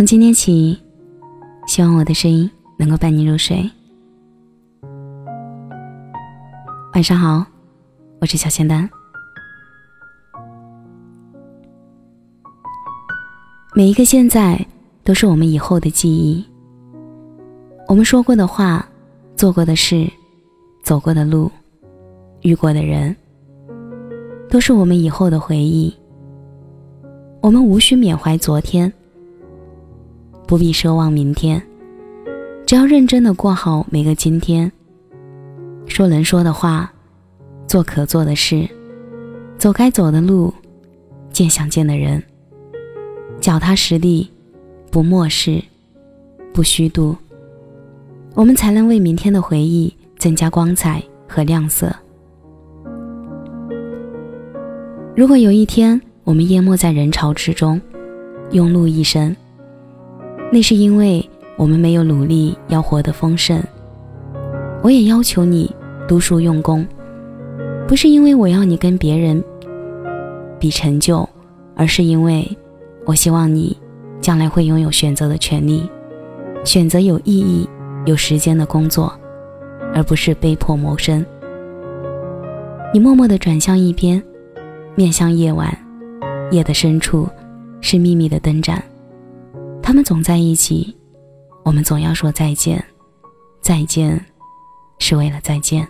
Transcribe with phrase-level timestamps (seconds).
[0.00, 0.78] 从今天起，
[1.66, 3.70] 希望我的声音能够伴你入睡。
[6.94, 7.44] 晚上好，
[8.18, 8.88] 我是小仙丹。
[13.74, 14.58] 每一个现在
[15.04, 16.42] 都是我们以后的记忆。
[17.86, 18.88] 我们说过的话，
[19.36, 20.10] 做过的事，
[20.82, 21.52] 走过的路，
[22.40, 23.14] 遇过的人，
[24.48, 25.94] 都是我们以后的回忆。
[27.42, 28.90] 我们无需缅怀昨天。
[30.50, 31.62] 不必奢望明天，
[32.66, 34.72] 只要认真的过好每个今天。
[35.86, 36.92] 说能说的话，
[37.68, 38.68] 做可做的事，
[39.56, 40.52] 走该走的路，
[41.30, 42.20] 见想见的人。
[43.40, 44.28] 脚踏实地，
[44.90, 45.62] 不漠视，
[46.52, 47.16] 不虚度，
[48.34, 51.94] 我们才能为明天的回忆增加光彩和亮色。
[55.14, 57.80] 如果有一天我们淹没在人潮之中，
[58.50, 59.36] 庸碌一生。
[60.52, 63.62] 那是因为我们没有努力要活得丰盛。
[64.82, 65.70] 我也要求你
[66.08, 66.86] 读书用功，
[67.86, 69.42] 不是因为我要你跟别人
[70.58, 71.28] 比成就，
[71.76, 72.48] 而是因为
[73.04, 73.76] 我希望你
[74.20, 75.88] 将来会拥有选择的权利，
[76.64, 77.68] 选择有意义、
[78.06, 79.12] 有时间的工作，
[79.94, 81.24] 而不是被迫谋生。
[82.92, 84.20] 你默默地转向一边，
[84.96, 85.72] 面向夜晚，
[86.50, 87.28] 夜的深处
[87.80, 88.82] 是秘密的灯盏。
[89.82, 90.96] 他们总在一起，
[91.64, 92.82] 我们总要说再见。
[93.60, 94.24] 再见，
[94.98, 95.86] 是为了再见。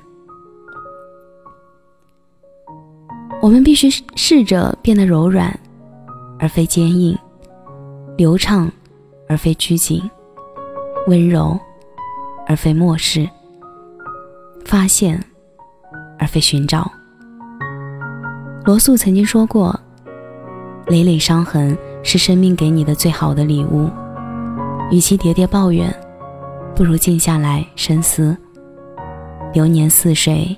[3.41, 5.59] 我们必须试着变得柔软，
[6.39, 7.17] 而非坚硬；
[8.17, 8.71] 流畅，
[9.29, 10.01] 而非拘谨；
[11.07, 11.59] 温柔，
[12.47, 13.25] 而非漠视；
[14.65, 15.23] 发现，
[16.19, 16.91] 而非寻找。
[18.65, 19.79] 罗素曾经说过
[20.89, 23.89] ：“累累伤痕。”是生命给你的最好的礼物。
[24.91, 25.95] 与其喋喋抱怨，
[26.75, 28.37] 不如静下来深思。
[29.53, 30.57] 流年似水，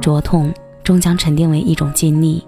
[0.00, 0.52] 灼痛
[0.82, 2.42] 终将沉淀为一种经历，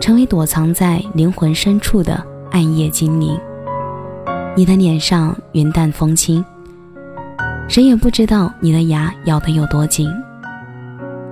[0.00, 3.38] 成为躲藏在灵魂深处的暗夜精灵。
[4.56, 6.44] 你的脸上云淡风轻，
[7.68, 10.10] 谁也不知道你的牙咬得有多紧。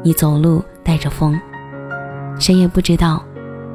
[0.03, 1.39] 你走路带着风，
[2.39, 3.23] 谁也不知道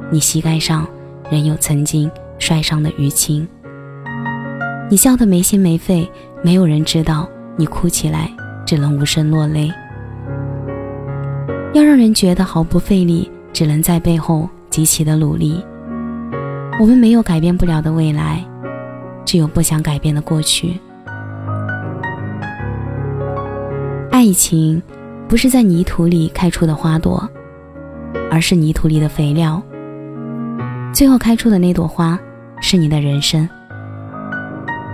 [0.10, 0.88] 你膝盖上
[1.30, 2.10] 仍有曾经。
[2.46, 3.48] 摔伤的淤青，
[4.88, 6.08] 你笑得没心没肺，
[6.44, 8.32] 没有人知道你哭起来
[8.68, 9.68] 只能无声落泪。
[11.74, 15.60] 要让人觉得毫不费力，只能在背后极其的努力。
[16.80, 18.46] 我们没有改变不了的未来，
[19.26, 20.80] 只有不想改变的过去。
[24.12, 24.80] 爱情
[25.28, 27.28] 不是在泥土里开出的花朵，
[28.30, 29.60] 而是泥土里的肥料。
[30.94, 32.18] 最后开出的那朵花，
[32.68, 33.48] 是你的人生。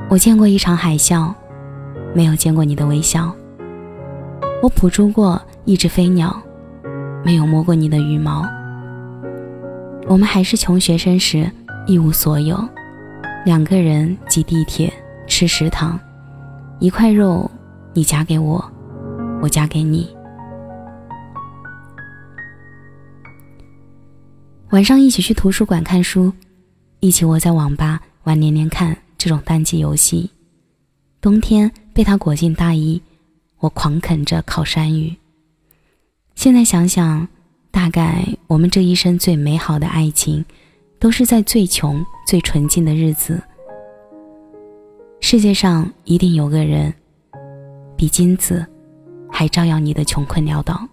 [0.10, 1.34] 我见过一场海啸，
[2.14, 3.34] 没有见过你的微笑。
[4.62, 6.38] 我捕捉过一只飞鸟，
[7.24, 8.46] 没有摸过你的羽毛。
[10.06, 11.50] 我们还是穷学生时，
[11.88, 12.62] 一无所有，
[13.46, 14.92] 两个人挤地铁，
[15.26, 15.98] 吃食堂，
[16.80, 17.50] 一块肉，
[17.94, 18.62] 你夹给我，
[19.42, 20.14] 我夹给你。
[24.72, 26.34] 晚上一起去图书馆看书，
[27.02, 30.30] 一起窝在网吧玩连连看这种单机游戏。
[31.20, 33.02] 冬天被他裹进大衣，
[33.58, 35.16] 我狂啃着烤山芋。
[36.36, 37.28] 现在想想，
[37.72, 40.46] 大概我们这一生最美好的爱情，
[41.00, 43.42] 都是在最穷、最纯净的日子。
[45.22, 46.94] 世界上一定有个人，
[47.96, 48.64] 比金子
[49.32, 50.88] 还照耀你的穷困潦倒。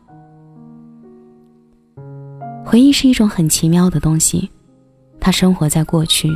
[2.65, 4.51] 回忆是一种很奇妙的东西，
[5.29, 6.31] 它生活在过去，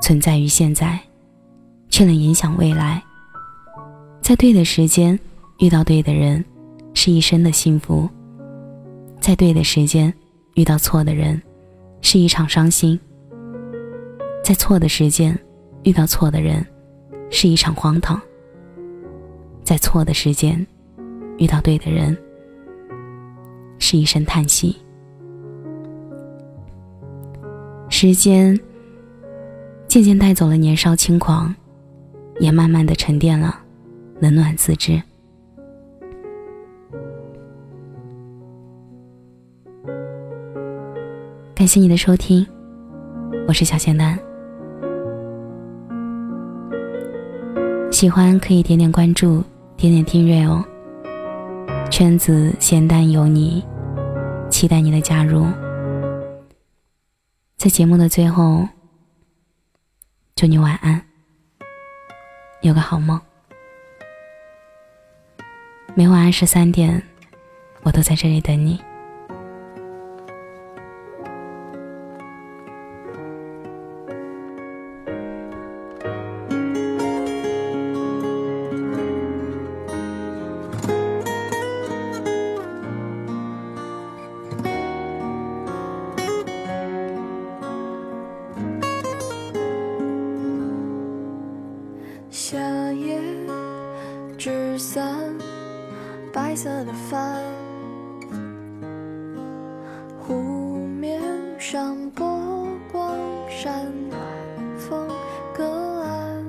[0.00, 0.98] 存在于现在，
[1.90, 3.02] 却能影响未来。
[4.22, 5.20] 在对的时间
[5.58, 6.42] 遇到对的人，
[6.94, 8.08] 是一生的幸福；
[9.20, 10.10] 在对的时间
[10.54, 11.42] 遇到错的人，
[12.00, 12.98] 是一场伤心；
[14.42, 15.38] 在错的时间
[15.82, 16.66] 遇到错的人，
[17.28, 18.18] 是一场荒唐；
[19.62, 20.66] 在错的时间
[21.36, 22.16] 遇到对的人，
[23.78, 24.74] 是一声叹息。
[27.98, 28.60] 时间
[29.88, 31.54] 渐渐带走了年少轻狂，
[32.38, 33.58] 也慢慢的沉淀了
[34.20, 35.02] 冷暖自知。
[41.54, 42.46] 感谢你的收听，
[43.48, 44.18] 我是小仙丹。
[47.90, 49.42] 喜欢可以点点关注，
[49.74, 50.62] 点点订阅哦。
[51.90, 53.64] 圈子仙丹有你，
[54.50, 55.46] 期待你的加入。
[57.66, 58.68] 在节目的最后，
[60.36, 61.04] 祝你晚安，
[62.60, 63.20] 有个好梦。
[65.96, 67.02] 每晚二十三点，
[67.82, 68.80] 我都在这里等你。
[94.76, 95.34] 纸伞，
[96.30, 97.42] 白色的帆，
[100.20, 100.34] 湖
[101.00, 101.18] 面
[101.58, 103.16] 上波光
[103.48, 104.20] 闪，暖
[104.76, 105.08] 风
[105.54, 105.64] 隔
[106.02, 106.44] 岸。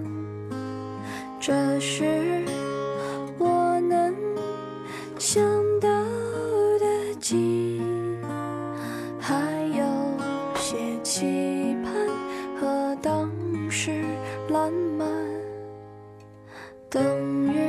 [1.39, 2.43] 这是
[3.37, 4.13] 我能
[5.17, 5.41] 想
[5.79, 5.87] 到
[6.79, 7.81] 的景，
[9.21, 9.39] 还
[9.73, 9.85] 有
[10.55, 11.93] 些期盼
[12.59, 13.31] 和当
[13.71, 14.03] 时
[14.49, 15.07] 烂漫。
[16.89, 17.03] 等
[17.53, 17.66] 日的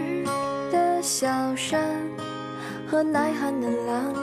[1.09, 1.81] 小山
[2.87, 4.15] 和耐寒的狼，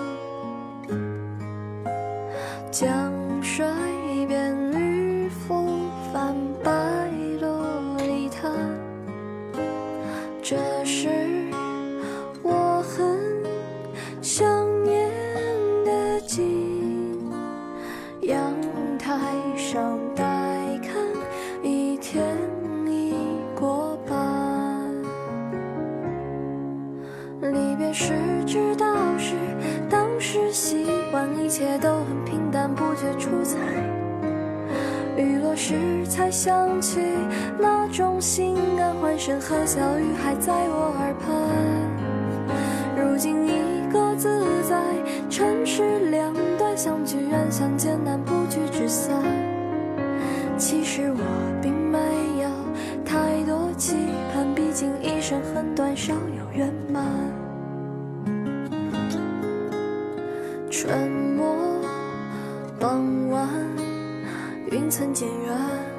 [35.68, 37.00] 时才想起
[37.58, 41.26] 那种心安，欢声和笑语还在我耳畔。
[42.96, 44.80] 如今一个自在，
[45.28, 49.24] 城市两端，相聚远，相见难，不聚只散。
[50.56, 51.24] 其实我
[51.64, 51.98] 并没
[52.44, 52.50] 有
[53.04, 53.96] 太多期
[54.32, 57.04] 盼，毕竟一生很短，少有圆满。
[60.70, 61.56] 春末
[62.80, 63.50] 傍晚，
[64.76, 65.95] 云层渐远，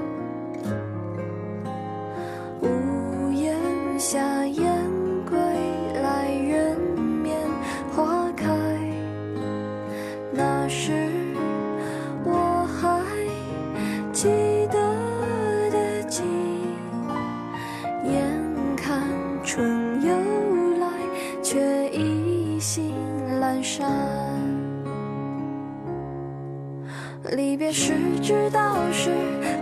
[28.27, 29.13] 知道是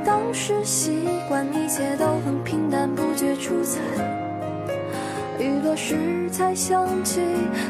[0.07, 3.79] 当时习惯，一切都很平淡，不觉出彩。
[5.39, 7.21] 雨落时才想起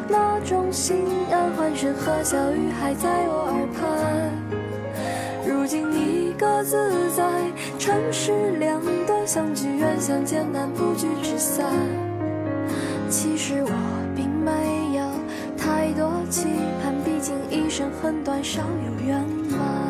[0.08, 4.30] 那种心安，欢声和笑语还在我耳畔。
[5.44, 7.24] 如今一个自在，
[7.76, 11.66] 城市两端，相聚远，相见难，不聚只散。
[13.10, 13.70] 其实我
[14.14, 15.04] 并没有
[15.58, 16.46] 太多期
[16.80, 19.18] 盼，毕竟一生很短，少有圆
[19.50, 19.83] 满。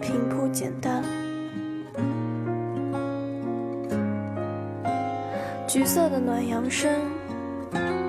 [0.00, 1.02] 平铺简单，
[5.66, 6.90] 橘色的暖阳升，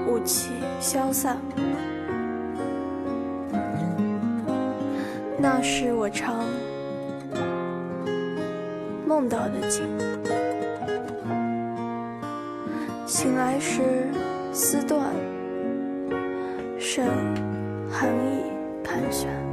[0.08, 1.38] 雾气消散。
[5.38, 6.46] 那是我常
[9.06, 9.84] 梦到的景，
[13.06, 13.82] 醒来时
[14.52, 15.14] 丝断，
[16.80, 17.06] 剩
[17.90, 18.44] 寒意
[18.84, 19.47] 盘旋。